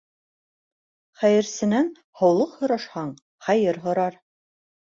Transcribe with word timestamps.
Хәйерсенән 1.23 1.93
һаулыҡ 2.23 2.57
һорашһаң, 2.63 3.15
хәйер 3.51 3.83
һорар. 3.87 4.21